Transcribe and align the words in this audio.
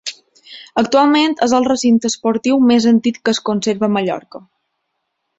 Actualment 0.81 1.35
és 1.47 1.51
el 1.57 1.67
recinte 1.67 2.09
esportiu 2.13 2.57
més 2.69 2.87
antic 2.91 3.19
que 3.29 3.35
es 3.37 3.41
conserva 3.51 3.87
a 3.89 3.91
Mallorca. 3.99 4.43